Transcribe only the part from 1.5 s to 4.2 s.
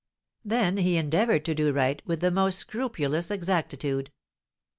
do right with the most scrupulous exactitude.